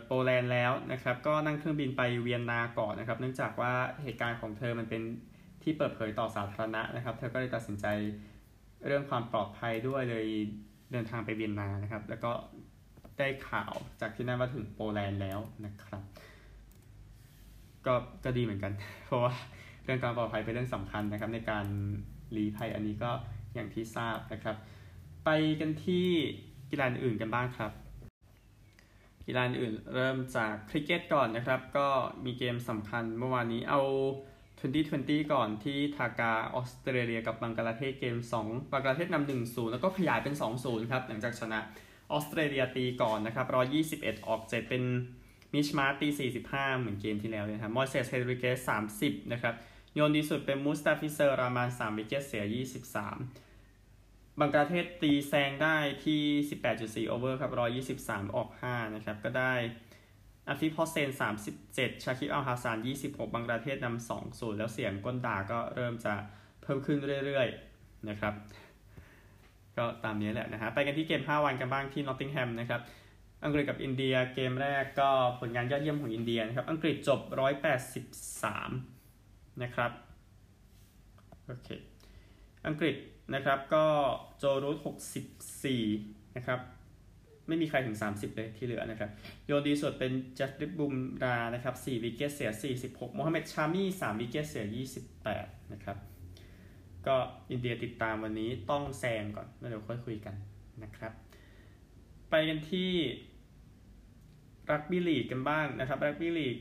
[0.07, 3.73] โปแลนด์แล้วนะครับ ก็นั่งเครื่องบินไปเวียนนาก่อนนะครับ เนื่องจากว่า
[4.03, 5.03] เหตุการณ์ของเธอมันเป็น
[5.63, 7.87] ที่เปิดเผยต่อสาธารณะนะครับ เธอก็เลยตัดสินใจ
[8.87, 10.27] เรื่องความปลอดภัยด้วยเลย
[10.93, 12.33] เดินทางไปเวียนนานะครับ แล้วก็
[13.19, 16.03] ได้ข่าวจากที่นั่นว่าถึงโปแลนด์แล้วนะครับ
[17.87, 17.95] ก็
[18.25, 18.73] ก็ดีเหมือนกัน
[19.07, 19.35] เพราะว่า
[19.85, 21.67] เรื่องการปลอดภัยเป็นเรื่องสำคัญนะครับ ในการ
[22.37, 23.11] ลี้ภัยอันนี้ก็
[23.55, 24.57] อย่างที่ทราบนะครับ
[25.25, 26.07] ไปกันที่
[26.71, 27.73] กีฬาอื่นกันบ้างครับ
[29.27, 31.89] กีฬาอื่นเริ่มจากคริกเก็ตก่อนนะครับ ก็
[32.25, 33.81] มีเกมสำคัญเมื่อวานนี้เอา
[34.57, 41.61] 2020 ก่อนที่ทากาออสเตรเลียกับบังกลาเทศเกม 2 บังกลาเทศนำ1-0 แล้วก็ขยายเป็น 2-0 ครับหลังจากชนะ
[42.13, 43.47] ออสเตรเลียตีก่อนนะครับ
[44.11, 44.83] 121 ออก7เป็น
[45.55, 46.09] มิชมาร์ชตี
[46.49, 49.55] 45 เหมือนเกมที่แล้วเลยครับมอยเซสเฮนริเกส30 นะครับ
[49.95, 52.45] โยนดีสุดเป็นมุสตาฟิเซอร์ ราห์มาน3 wicket เสีย
[53.01, 53.52] 23
[54.41, 56.23] บังกลาเทศตีแซงได้ที่
[57.05, 57.53] 18.4 over ครับ
[58.03, 59.55] 123 ออก 5 นะครับ ก็ได้
[60.49, 61.09] อาฟิฟ ฮอสเซน
[61.59, 66.15] 37 ชาคิบอัลฮาซาน 26 บังกลาเทศนำ2 0 แล้วเสียงก้นด่าก็เริ่มจะ
[66.63, 68.35] เพิ่มขึ้นเรื่อยๆ นะครับ
[69.77, 72.81] ก็ตามนี้แหละนะฮะ ไปกันที่เกม 5 วันกันบ้างที่นอตติงแฮมนะครับ
[73.45, 77.21] อังกฤษกับอินเดียเกมแรกก็ผลงานยอดเยี่ยมของอินเดียนะครับ อังกฤษจบ
[78.81, 79.91] 183 นะครับ
[81.47, 81.69] โอเค
[82.67, 82.95] อังกฤษ
[83.35, 83.85] นะครับ ก็
[84.39, 84.79] โจรูท
[85.57, 86.61] 64นะครับ
[87.49, 89.11] ไม่มีใครถึง 30 เลยที่เหลือนะครับ
[89.47, 92.51] โยดีสุดเป็นจัสติบุมรานะครับ4วิกเกตเสีย
[92.83, 94.65] 46โมฮัมเหม็ดชามี่3วิกเกตเสีย
[95.21, 95.97] 28 นะครับ
[97.07, 97.17] ก็
[97.51, 100.35] อินเดียติดตามวันนี้ต้องแซงก่อนแล้วเดี๋ยวค่อยคุยกัน
[100.83, 101.13] นะครับ
[102.31, 102.91] ไปกันที่
[104.71, 106.57] รักบี้ลีกกันบ้างนะครับรักบี้ลีก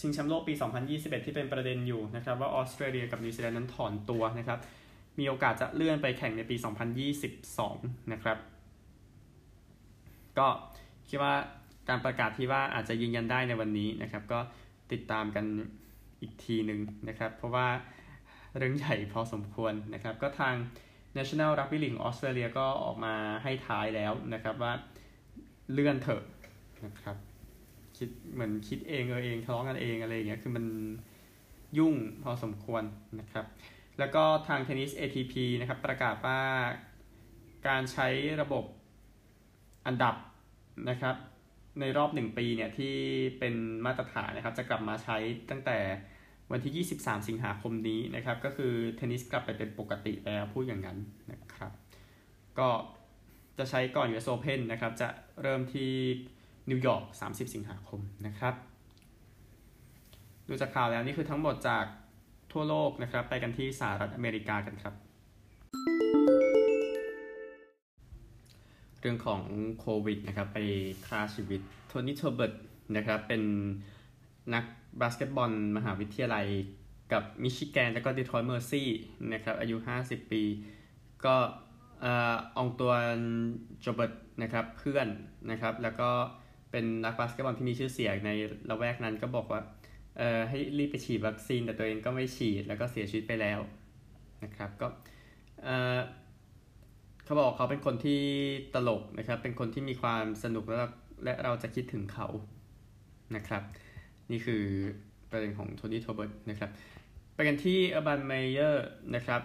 [0.00, 0.54] ชิงแชมป์โลกปี
[0.90, 4.58] 2021 ที่เป็นประเด็นอยู่นะครับ ว่าออสเตรเลียกับนิวซีแลนด์นั้นถอนตัวนะครับ
[5.18, 6.56] มีโอกาสจะเลื่อนไปแข่งในปี
[7.34, 8.38] 2022 นะครับ
[10.38, 10.48] ก็
[11.08, 11.34] คิดว่า
[11.88, 14.40] การประกาศที่ว่าอาจจะยืนยันได้ในวันนี้นะครับ ก็
[14.92, 15.44] ติดตามกัน
[16.22, 17.68] อีกทีหนึ่งนะครับ เพราะว่า
[18.56, 20.54] เรื่องใหญ่พอสมควรนะครับ ก็ทาง
[21.16, 24.72] National Rugby League ออสเตรเลียก็ออกมาให้ท้ายแล้วนะครับว่า
[25.72, 26.22] เลื่อนเถอะ
[26.84, 27.16] นะครับ
[27.96, 30.64] คิดเหมือนคิดเองเออเองทะเลาะกันเองอะไรอย่างเงี้ยคือมัน
[31.78, 32.82] ยุ่งพอสมควร
[33.20, 33.46] นะครับ
[33.98, 36.40] แล้วก็ทางเทนนิส ATP นะครับประกาศว่า
[37.68, 38.08] การใช้
[38.40, 38.64] ระบบ
[39.86, 40.14] อันดับ
[40.90, 41.16] นะครับ
[41.80, 42.94] ในรอบ 1 ปีเนี่ยที่
[43.38, 43.54] เป็น
[43.86, 45.16] มาตรฐานนะครับจะกลับมาใช้
[45.50, 45.78] ตั้งแต่
[46.52, 50.98] วันที่ 23 สิงหาคมนี้นะครับก็คือเทนนิสกลับไปเป็นปกติแล้วพูดอย่างนั้น
[51.32, 51.72] นะครับ
[52.58, 52.68] ก็
[53.58, 55.08] จะใช้ก่อน US Open นะครับจะ
[55.42, 55.90] เริ่มที่
[56.70, 58.54] นิวยอร์ก 30 สิงหาคมนะครับ
[60.48, 61.84] ดูจากข่าวแล้วนี่คือทั้งหมดจาก
[62.54, 64.94] ทั่วโลกนะครับ ไปกันที่สหรัฐอเมริกากันครับ
[69.00, 69.42] เรื่องของ
[69.80, 70.58] โควิดนะครับ ไป
[71.06, 72.54] ฆ่าชีวิตโทนี่เทอเบิร์ต
[72.96, 73.42] นะครับ เป็น
[74.54, 74.64] นัก
[75.00, 76.46] บาสเกตบอลมหาวิทยาลัย
[77.12, 78.88] กับมิชิแกนแล้วก็ดีทรอยต์เมอร์ซี่
[79.32, 80.42] นะครับ อายุ 50 ปี
[81.24, 81.36] ก็
[82.58, 82.92] อองตวน
[83.80, 84.12] โจเบิร์ต
[84.42, 85.06] นะครับเพื่อน
[85.50, 86.10] นะครับ แล้วก็
[86.70, 88.30] เป็นนักบาสเกตบอลที่มีชื่อเสียงใน
[88.68, 89.60] ละแวกนั้นก็บอกว่า
[90.18, 93.60] เอ่อให้รีบไปฉีดวัคซีนแต่ตัวเองก็ไม่ฉีดแล้วก็เสียชีวิตไปแล้ว
[94.44, 94.86] นะครับก็
[95.64, 95.98] เอ่อ
[97.24, 98.20] เขาบอกเขาเป็นคนที่
[98.74, 100.90] ตลกนะครับ เป็นคนที่มีความสนุกแล้ว
[101.24, 102.28] และเราจะคิดถึงเขา
[103.36, 103.62] นะครับ
[104.30, 104.62] นี่คือ
[105.30, 106.70] ประเด็นของโทนี่โทลเบิร์ตนะครับ
[107.34, 109.42] ไปกันที่เออร์บันเมเยอร์นะครับ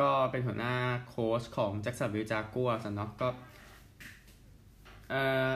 [0.00, 0.74] ก็เป็นหัวหน้า
[1.08, 3.28] โค้ชของแจ็คสันวิลล์จากัวร์สเนาะก็
[5.10, 5.52] เอ่อ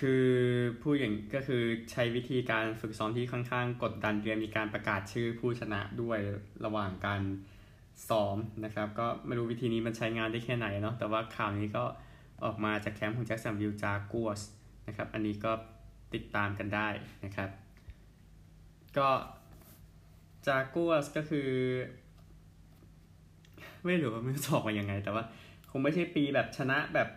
[0.00, 0.26] คือ
[0.82, 6.18] ผู้อย่างก็คือใช้วิธีการฝึกซ้อมที่ค่อนข้างกดดันเตรียมมีการประกาศชื่อผู้ชนะด้วย
[6.64, 7.22] ระหว่างการ
[8.08, 11.84] ซ้อมนะครับ ก็ไม่รู้วิธีนี้มันใช้งานได้แค่ไหนเนาะแต่ว่าข่าวนี้ก็
[12.44, 14.40] ออกมาจากแคมป์ของแจ็คสันวิลจากัวส
[14.88, 15.52] นะครับ อันนี้ก็
[16.14, 16.88] ติดตามกันได้
[17.24, 17.50] นะครับ
[18.98, 19.08] ก็
[20.46, 21.48] จากัวสก็คือ
[23.86, 25.24] ไม่รู้ว่ามันจะออกมายังไง แต่ว่า
[25.70, 27.08] คงไม่ใช่ปีแบบชนะแบบ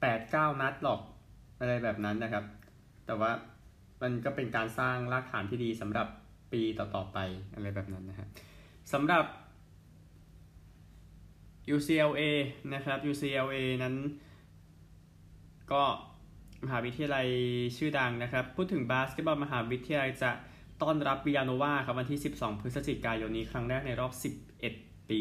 [0.00, 1.00] แปดเก้านัดหรอก
[1.64, 2.44] อะไรแบบนั้นนะครับ
[3.06, 3.30] แต่ว่า
[4.02, 6.08] มันก็เป็นการสร้างรากฐานที่ดีสำหรับ
[6.52, 7.18] ปีต่อๆไป
[7.54, 8.28] อะไรแบบนั้นนะครับ
[8.92, 9.24] สำหรับ
[11.74, 12.22] UCLA
[12.74, 13.94] นะครับ UCLA นั้น
[15.72, 15.82] ก็
[16.64, 17.26] มหาวิทยาลัย
[17.76, 20.30] ชื่อดังนะครับ พูดถึงบาสเกตบอลมหาวิทยาลัยจะ
[20.82, 24.12] ต้อนรับวิยาโนวาครับวันที่ 12 พฤศจิกายนนี้ครั้งแรกในรอบ
[24.60, 25.20] 11 ปี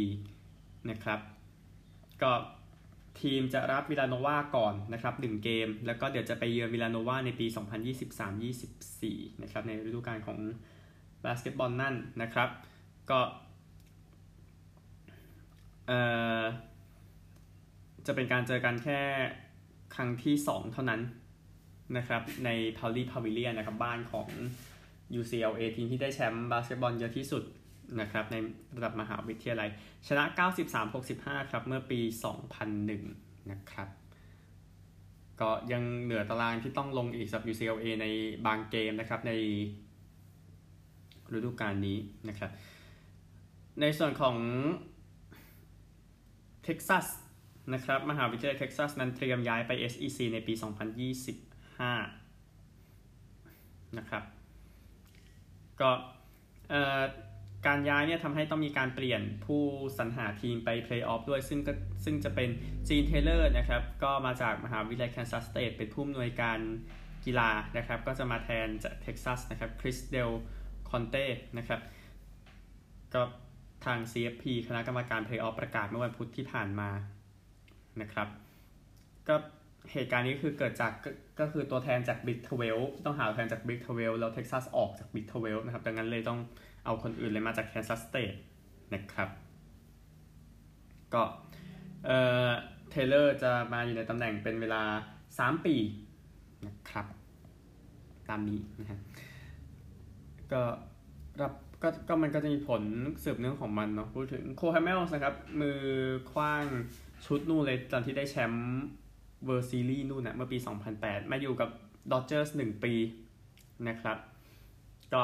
[0.90, 1.20] นะครับ
[2.22, 2.32] ก็
[3.22, 7.46] ทีมจะรับวิลาโนวาก่อนนะครับ1เกม แล้วก็เดี๋ยวจะไปเยือนวิลาโนวาในปี
[8.64, 10.38] 2023-24 นะครับในฤดูกาลของ
[11.24, 12.50] บาสเกตบอลนั่นนะครับ
[13.10, 13.20] ก็
[15.88, 16.00] เอ่
[16.42, 16.44] อ
[18.06, 19.00] จะเป็นการเจอกันแค่
[19.96, 21.02] ครั้งที่ 2 เท่านั้น
[21.98, 24.28] นะครับใน p a u l y Pavilion นะครับบ้านของ
[25.20, 27.44] UCLA ทีมที่ได้แชมป์บาสเกตบอลเยอะที่สุด
[28.00, 28.36] นะครับใน
[28.76, 29.70] ระดับมหาวิทยาลัย
[30.08, 30.24] ชนะ
[30.88, 32.00] 93-65 ครับ เมื่อปี
[32.76, 33.90] 2001 นะครับ
[35.42, 38.06] ก็ยังเหลือตารางที่ต้องลงอีกสับ UCLA ใน
[38.46, 39.32] บางเกมนะครับ ใน
[41.34, 41.98] ฤดูกาลนี้
[42.30, 42.52] นะครับ
[43.82, 44.36] ในส่วนของ
[46.64, 47.06] เท็กซัส
[47.74, 50.54] นะครับ มหาวิทยาลัยเท็กซัสนั้นเตรียมย้ายไป SEC ในปี
[51.46, 54.24] 2025 นะครับ
[55.82, 55.90] ก็
[56.70, 57.02] เอ่อ
[57.68, 59.64] การย้ายเนี่ยทำให้ต้องมีการเปลี่ยนผู้
[59.98, 61.74] สรรหาทีมไปเพลย์ออฟด้วย ซึ่งก็
[62.06, 62.50] ซึ่งจะเป็น
[62.90, 66.60] จีนเทเลอร์นะครับ ก็มาจากมหาวิทยาลัยแคนซัสสเตทเป็นผู้อำนวยการ
[67.26, 70.30] กีฬานะครับ ก็จะมาแทนจากเท็กซัสนะครับคริสเดล
[70.90, 71.26] คอนเต้
[71.58, 71.82] นะครับ
[73.14, 73.22] ก็
[73.86, 76.90] ทาง CFP คณะกรรมการเพลย์ออฟประกาศเมื่อวันพุธที่ผ่านมา
[78.02, 78.28] นะครับ
[79.28, 79.36] ก็
[79.92, 80.92] เหตุการณ์นี้คือเกิดจาก
[81.40, 86.40] ก็คือตัวแทนจาก Big Twelve ต้องหาแทนจาก Big Twelve แล้วเท็กซัสออกจาก Big Twelve นะครับ ดังนั้นเลยต้อง
[86.86, 88.34] เอาคนอื่นเลยมาจากแคนซัสสเตท
[88.94, 89.30] นะครับ
[91.14, 91.24] ก็
[92.06, 92.18] เอ่
[92.48, 92.52] อ
[92.90, 94.82] เทเลอร์จะมาอยู่ในตำแหน่งเป็นเวลา
[95.24, 95.76] 3 ปี
[96.68, 97.06] นะครับ
[98.30, 99.00] ตามนี้นะฮะ
[100.52, 100.62] ก็
[101.42, 102.84] รับก็ก็มันก็จะมีผล
[103.24, 105.80] สืบเนื่องของมันเนาะพูดถึงโคลฮาเมลส์นะครับ มือ
[106.32, 106.66] ขว้าง
[107.26, 108.84] ชุดนู่นเลยตอนที่ได้แชมป์
[109.46, 110.58] World Series นู่นนะเมื่อปี
[110.96, 111.70] 2008 มาอยู่กับ
[112.12, 112.94] ดอจเจอร์ส1ปี
[113.88, 114.18] นะครับ
[115.14, 115.24] ก็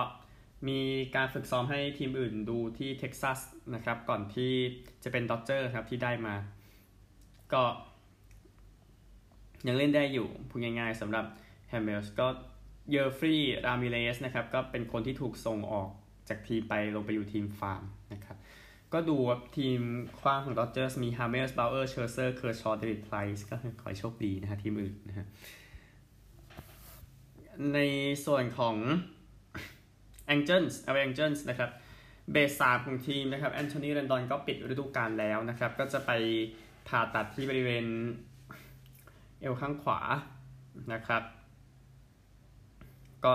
[0.67, 0.79] มี
[1.15, 3.39] การฝึกซ้อมให้ทีมอื่นดูที่เท็กซัส
[3.73, 4.51] นะครับ ก่อนที่
[5.03, 6.35] จะเป็นดอจเจอร์ครับที่ได้มา
[7.53, 7.63] ก็
[9.67, 11.25] ยังเล่นได้อยู่พูดง่ายๆสำหรับ
[11.69, 12.27] ฮาเมลส์ก็
[12.91, 15.89] เยอร์ฟรีรามิเรซนะครับ ก็เป็นคนที่ถูกส่งออก
[16.29, 18.37] จากทีมไปลงไปอยู่ทีมฟาร์มนะครับ
[18.93, 19.79] ก็ดูว่าทีม
[20.19, 25.27] ขว้างของดอจเจอร์สมีฮาร์เมลส์บาวเออร์เชอร์เซอร์เคอร์ชอร์เดวิดไพรส์ก็ขอให้โชคดีนะฮะทีมอื่นนะฮะ
[27.73, 27.79] ใน
[28.25, 28.75] ส่วนของ
[30.35, 31.69] Angels LA Angels นะครับ
[32.31, 36.11] เบสสามของทีมนะครับแอนโทนีเรนดอนก็ปิดฤดูกาลแล้วนะครับ ก็จะไป
[36.87, 37.85] ผ่าตัดที่บริเวณ
[39.41, 39.99] เอวข้างขวา
[40.93, 41.23] นะครับ
[43.25, 43.33] ก็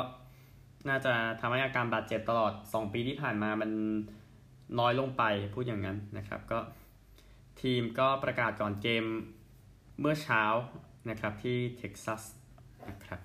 [0.88, 3.70] น่าจะทำให้อาการบาดเจ็บตลอด 2 ปีที่ผ่านมามัน
[4.78, 5.22] น้อยลงไป
[5.54, 6.58] พูดอย่างนั้นนะครับ ก็
[7.62, 9.04] ทีมก็ประกาศก่อนเกม
[10.00, 10.42] เมื่อเช้า
[11.10, 12.22] นะครับที่เท็กซัส
[12.88, 13.20] นะครับ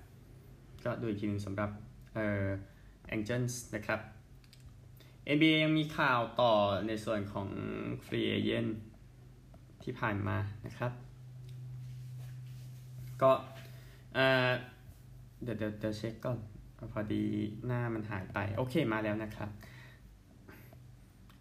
[0.84, 1.70] ก็ดูอีกทีนึงสำหรับ
[2.14, 2.44] เอ่อ
[3.14, 4.00] Angels นะครับ
[5.36, 6.52] NBA ยังมีข่าวต่อ
[6.86, 7.48] ในส่วนของ
[8.06, 8.70] Free Agent
[9.82, 10.92] ที่ผ่านมานะครับ
[13.22, 13.32] ก็
[15.42, 16.38] เดี๋ยวเดี๋ยวเช็คก่อน
[16.92, 17.24] พอดี
[17.66, 19.50] หน้ามันหายไป โอเคมาแล้วนะครับ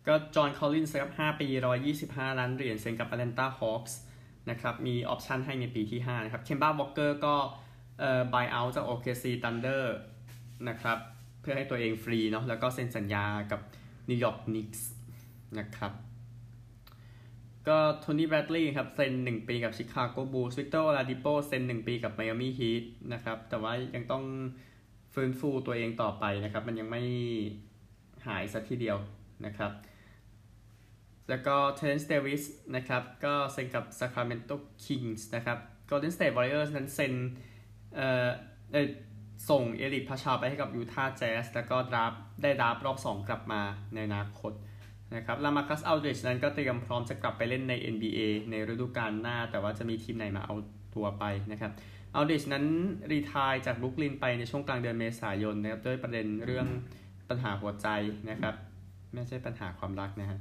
[0.08, 1.48] ก็จอห์นคอลลินส์ครับ5ปี
[1.94, 3.94] 125 ล้านเหรียญเซ็นกับ Atlanta Hawks
[4.50, 7.36] นะครับ มี option ให้ในปีที่ 5 นะครับ เคมบ้าวอลเกอร์ก็
[8.00, 9.84] เอ่อ buy out จาก OKC Thunder
[10.70, 10.98] นะครับ
[11.42, 13.62] เพื่อให้ตัวเองฟรีเนาะแล้วก็เซ็นสัญญากับ
[14.10, 14.88] นิวยอร์กนิกส์
[15.60, 15.94] นะครับ
[17.68, 24.24] ก็โทนี่แบรดลีย์ครับเซ็น 1 ปีกับชิคาโกบูลสวิกเตอร์โอลาดิโปเซ็น 1 ปีกับไมอามี่ฮีทนะครับแต่ว่ายังต้อง
[25.14, 27.04] ฟื้นฟูตัวเองต่อไปนะครับ มันยังไม่
[28.28, 28.98] หายสักทีเดียว
[29.46, 29.72] นะครับ
[31.30, 32.44] แล้วก็เทอเรนซ์เดวิส
[32.76, 35.58] นะครับก็เซ็นกับ Sacramento Kings นะครับ
[35.90, 37.14] Golden State Warriors นั้นเซ็น
[37.96, 38.28] เอ่อ
[39.50, 43.62] ส่งเอริกพาสชาลไปให้กับยูทาห์แจ๊สแล้วก็ draft ได้ draft รอบ 2 กลับมา
[43.94, 44.54] ในอนาคต
[45.16, 48.20] นะครับลามาร์คัสอัลดริดจ์นั้นก็เตรียมพร้อมจะกลับไปเล่นใน NBA
[48.52, 50.56] ในฤดูกาลหน้า แต่ว่าจะมีทีมไหนมาเอา
[50.96, 51.72] ตัวไปนะครับ
[52.16, 52.66] อัลดริดจ์นั้น
[53.12, 56.68] retire จากบรูคลินไปในช่วงกลางเดือนเมษายนนะครับด้วยประเด็นเรื่อง
[57.30, 57.88] ปัญหาหัวใจ
[58.30, 58.56] นะครับ
[59.14, 60.38] ไม่ใช่ปัญหาความรักนะฮะ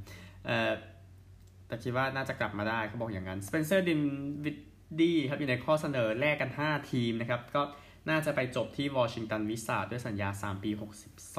[1.67, 4.01] แต่คิดว่าน่าจะกลับมาได้เขาบอกอย่างนั้นสเปนเซอร์ดิน
[4.45, 4.59] วิด
[5.01, 7.63] ดี้ครับอยู่ในข้อเสนอแลกกัน 5 ทีมนะครับก็
[8.11, 10.71] น่าจะไปจบที่วอชิงตันวิซาร์ดส์ด้วยสัญญา 3 ปี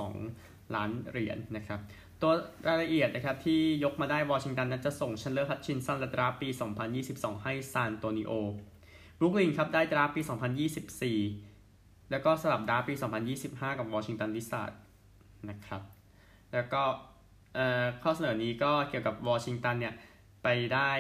[0.04, 1.80] 62 ล้านเหรียญนะครับ
[2.22, 2.32] ตัว
[2.68, 6.50] รายละเอียดนะครับที่ยกมาได้วอชิงตันนั้นจะส่งแชนด์เลอร์ฮัตชิสันและ draft ปี
[6.96, 10.22] 2022 ให้ซานโตนิโอบรูคลินครับได้ draft ปี
[11.16, 12.94] 2024 แล้วก็สลับ draft ปี
[13.36, 14.64] 2025 กับวอชิงตันวิซาร์ดส์
[15.50, 15.82] นะครับ
[16.54, 16.82] แล้วก็
[18.04, 19.94] ข้อเสนอนี้ก็เกี่ยวกับวอชิงตันเนี่ย
[20.44, 20.92] ไปได้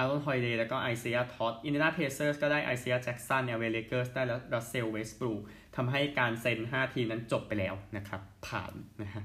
[0.00, 5.32] อารอนฮอลิเดย์แล้วก็ไอเซียท็อดด์อินเดียนาเพเซอร์สก็ได้ไอเซียแจ็กสันเนี่ยเวเลเกอร์สได้แล้วรัสเซลเวสต์บรูก
[5.76, 9.24] ทำให้การเซ็น 5 ทีมนั้นจบไปแล้วนะครับ ผ่านนะฮะ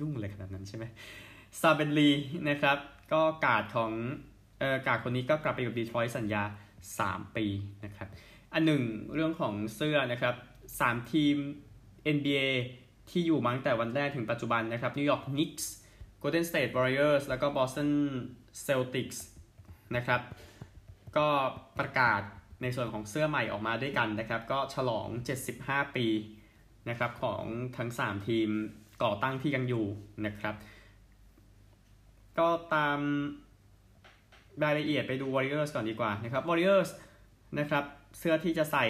[0.00, 0.84] ยุ่งเลยขนาดนั้นใช่ไหม
[1.60, 2.10] ซาเบนลี
[2.48, 2.78] นะครับ
[3.12, 3.92] ก็การ์ดของ
[4.58, 6.42] เอ่อการ์ดคนนี้ก็กลับไปอยู่ดีทรอยต์สัญญา
[6.90, 7.46] 3 ปี
[7.84, 8.08] นะครับ
[8.54, 8.82] อันหนึ่ง
[9.14, 10.34] เรื่องของเสื้อนะครับ
[10.74, 11.36] 3 ทีม
[12.16, 12.48] NBA
[13.10, 15.72] ที่อยู่ตั้งแต่วันแรกถึงปัจจุบันนะครับนิวยอร์กนิกส์
[16.22, 17.90] Golden State Warriors แล้วก็ Boston
[18.66, 19.31] Celtics น
[19.96, 20.20] นะครับ
[21.16, 21.28] ก็
[21.78, 22.20] ประกาศ
[22.62, 25.08] ในส่วนของเสื้อใหม่ออกมาด้วยกันนะครับ ก็ฉลอง
[25.52, 26.06] 75 ปี
[26.88, 27.44] นะครับของ
[27.76, 28.48] ทั้ง 3 ทีม
[29.02, 29.86] ก่อตั้งที่ยังอยู่
[30.26, 30.54] นะครับ
[32.38, 32.98] ก็ตาม
[34.64, 36.90] รายละเอียดไปดู Warriors ก่อนดีกว่านะครับ Warriors
[37.58, 37.84] นะครับ
[38.18, 38.86] เสื้อที่จะใส่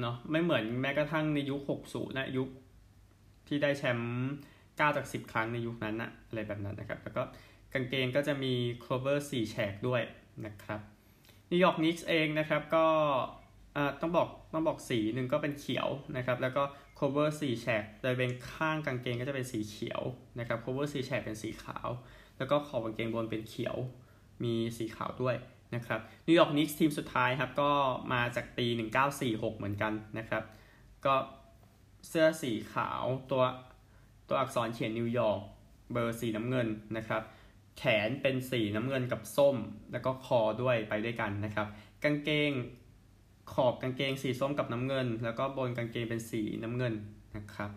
[0.00, 2.48] เนาะไม่เหมือนแม้กระทั่งในยุค 60 นะยุค
[3.48, 4.12] ที่ได้แชมป์
[4.54, 7.22] 9จาก 10 ครั้งในยุคนั้นนะอะไรแบบนั้นนะครับ แล้วก็
[7.72, 10.02] กางเกงก็จะมี clover 4แฉกด้วย
[10.46, 10.80] นะครับ
[11.50, 12.86] นิวยอร์กนิกส์เองนะครับก็
[14.00, 16.62] ต้องบอกต้องบอกสีหนึ่งก็เป็นเขียวนะครับแล้วก็
[16.98, 20.02] cover สีแฉกโดยเป็นข้างกางเกงก็จะเป็นสีเขียว
[20.38, 21.88] นะครับ clover สี่แฉกเป็นสีขาว
[22.38, 23.76] แล้วก็ขอบกางเกงบนเป็นเขียว
[24.44, 25.36] มีสีขาวด้วย
[25.74, 27.70] นะครับนิวยอร์กนิกส์ทีมสุดท้ายครับก็
[28.12, 28.66] มาจากปี
[29.12, 30.42] 1946 เหมือนกันนะครับ
[31.06, 31.14] ก็
[32.08, 33.42] เสื้อสีขาวตัว
[34.28, 35.40] ตัวอักษรเขียนนิวยอร์ก
[35.92, 37.22] เบอร์สีน้ำเงินนะครับ
[37.78, 39.56] แขนเป็นสีน้ำเงินกับส้ม
[39.92, 41.66] แล้วก็คอด้วยไปด้วยกันนะครับ
[42.04, 42.52] กางเกง
[43.52, 46.94] ขอบกางเกงสีส้มกับน้ำเงิน แล้วก็บนกางเกงเป็นสีน้ำเงิน
[47.36, 47.70] นะครับ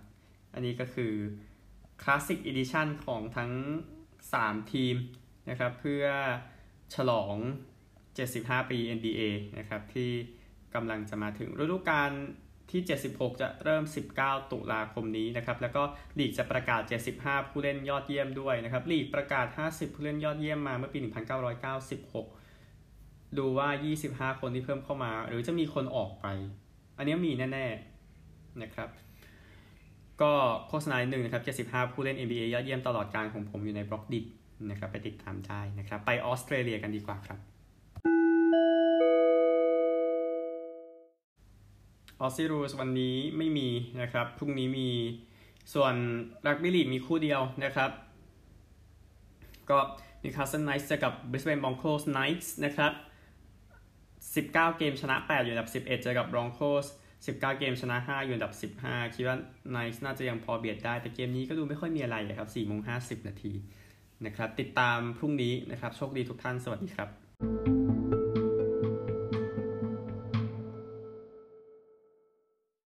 [0.53, 1.13] อันนี้ก็คือ
[2.01, 3.51] Classic Edition ของทั้ง
[4.09, 4.95] 3 ทีม
[5.49, 6.05] นะครับเพื่อ
[6.95, 7.35] ฉลอง
[8.03, 9.21] 75 ปี NBA
[9.57, 10.11] นะครับที่
[10.75, 12.11] กำลังจะมาถึงฤดูกาล
[12.71, 13.83] ที่ 76 จะเริ่ม
[14.17, 15.83] 19 ตุลาคมนี้นะครับ แล้วก็
[16.19, 16.81] ลีกจะประกาศ
[17.15, 22.38] 75 ผู้เล่นยอดเยี่ยมด้วยนะครับ ลีกประกาศ 50 ผู้เล่นยอดเยี่ยมมาเมื่อปี 1996
[23.37, 23.69] ดูว่า
[24.31, 26.25] 25 คนที่เพิ่มเข้ามา หรือจะมีคนออกไป
[26.97, 27.65] อันนี้มีแน่
[28.13, 28.89] ๆ นะครับ
[30.21, 30.33] ก็
[30.67, 34.19] โฆษณาหนึ่งนะครับ 75 ผู้เล่น NBA ยอดเยี่ยมตลอดกาลของผมอยู่ใน Blockdit
[34.69, 37.39] นะครับ ไปติดตามได้นะครับ ไปออสเตรเลียกันดีกว่าครับ
[42.21, 43.69] Aussie Rules วันนี้ไม่มี
[44.01, 44.89] นะครับ พรุ่งนี้มี
[45.73, 45.95] ส่วน
[46.47, 47.91] รักบี้ลีกมีคู่เดียวนะครับ
[49.69, 49.77] ก็
[50.23, 52.91] Newcastle Knights เจอกับ Brisbane Broncos นะครับ
[54.33, 56.85] 19 เกมชนะ 8 อยู่อันดับ 11 เจอกับ Broncos
[57.17, 59.37] 19 เกมชนะ 5 อยู่อันดับ 15 คิดว่า
[59.75, 63.53] Nice น่าจะยังพอเบียดได้ แต่เกมนี้ก็ดูไม่ค่อยมีอะไรครับ4โมง50 นาที
[64.25, 67.88] นะครับ ติดตามพรุ่งนี้นะครับ โชคดีทุกท่าน สวัสดีครับ